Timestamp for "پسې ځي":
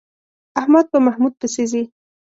1.41-1.83